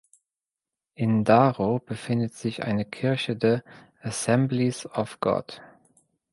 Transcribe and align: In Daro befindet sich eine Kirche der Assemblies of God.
In 0.95 1.25
Daro 1.25 1.77
befindet 1.77 2.33
sich 2.33 2.63
eine 2.63 2.85
Kirche 2.85 3.35
der 3.35 3.63
Assemblies 4.01 4.87
of 4.87 5.19
God. 5.19 5.61